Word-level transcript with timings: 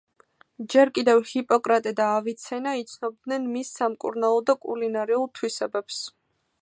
ჯერ 0.75 0.91
კიდევ 0.95 1.19
ჰიპოკრატე 1.31 1.93
და 1.99 2.07
ავიცენა 2.13 2.73
იცნობდნენ 2.79 3.45
მის 3.53 3.69
სამკურნალო 3.81 4.41
და 4.49 4.57
კულინარიულ 4.65 5.31
თვისებებს. 5.41 6.01